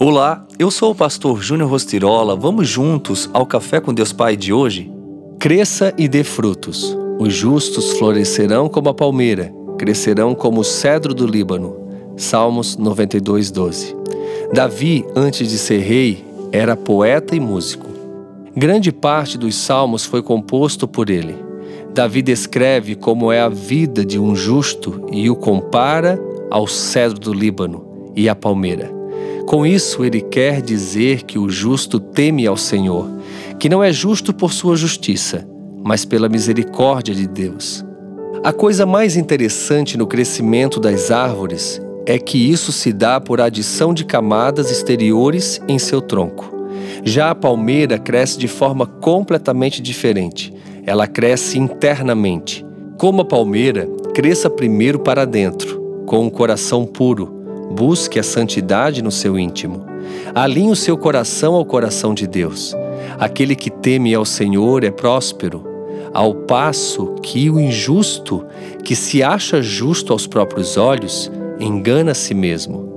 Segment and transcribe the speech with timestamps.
[0.00, 2.36] Olá, eu sou o pastor Júnior Rostirola.
[2.36, 4.88] Vamos juntos ao Café com Deus Pai de hoje?
[5.40, 6.96] Cresça e dê frutos.
[7.18, 11.76] Os justos florescerão como a palmeira, crescerão como o cedro do Líbano.
[12.16, 13.96] Salmos 92, 12.
[14.54, 17.88] Davi, antes de ser rei, era poeta e músico.
[18.54, 21.34] Grande parte dos salmos foi composto por ele.
[21.92, 27.32] Davi descreve como é a vida de um justo e o compara ao cedro do
[27.32, 28.97] Líbano e à palmeira.
[29.48, 33.08] Com isso, ele quer dizer que o justo teme ao Senhor,
[33.58, 35.48] que não é justo por sua justiça,
[35.82, 37.82] mas pela misericórdia de Deus.
[38.44, 43.94] A coisa mais interessante no crescimento das árvores é que isso se dá por adição
[43.94, 46.54] de camadas exteriores em seu tronco.
[47.02, 50.52] Já a palmeira cresce de forma completamente diferente.
[50.84, 52.66] Ela cresce internamente.
[52.98, 57.37] Como a palmeira, cresça primeiro para dentro, com um coração puro,
[57.70, 59.84] Busque a santidade no seu íntimo.
[60.34, 62.74] Alinhe o seu coração ao coração de Deus.
[63.18, 65.64] Aquele que teme ao Senhor é próspero,
[66.12, 68.44] ao passo que o injusto,
[68.84, 71.30] que se acha justo aos próprios olhos,
[71.60, 72.88] engana a si mesmo.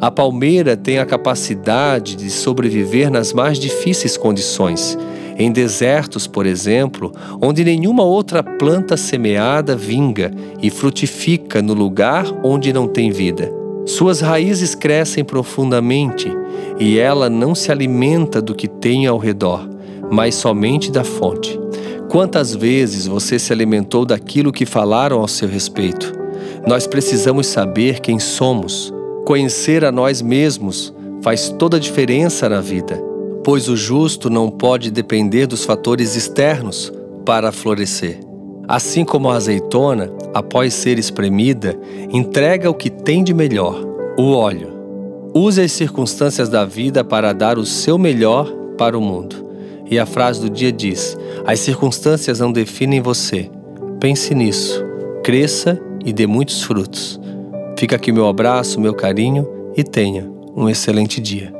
[0.00, 4.96] A palmeira tem a capacidade de sobreviver nas mais difíceis condições,
[5.36, 10.30] em desertos, por exemplo, onde nenhuma outra planta semeada vinga
[10.62, 13.59] e frutifica no lugar onde não tem vida.
[13.86, 16.30] Suas raízes crescem profundamente
[16.78, 19.68] e ela não se alimenta do que tem ao redor,
[20.10, 21.58] mas somente da fonte.
[22.08, 26.12] Quantas vezes você se alimentou daquilo que falaram ao seu respeito?
[26.66, 28.92] Nós precisamos saber quem somos.
[29.24, 30.92] Conhecer a nós mesmos
[31.22, 33.00] faz toda a diferença na vida,
[33.44, 36.92] pois o justo não pode depender dos fatores externos
[37.24, 38.29] para florescer.
[38.70, 41.76] Assim como a azeitona, após ser espremida,
[42.12, 43.84] entrega o que tem de melhor,
[44.16, 44.68] o óleo.
[45.34, 48.48] Use as circunstâncias da vida para dar o seu melhor
[48.78, 49.44] para o mundo.
[49.90, 53.50] E a frase do dia diz: As circunstâncias não definem você.
[53.98, 54.84] Pense nisso,
[55.24, 57.20] cresça e dê muitos frutos.
[57.76, 61.59] Fica aqui meu abraço, meu carinho e tenha um excelente dia.